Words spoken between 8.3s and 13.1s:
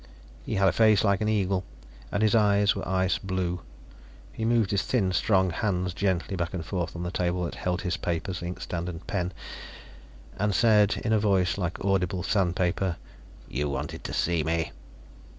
inkstand and pen, and said in a voice like audible sandpaper: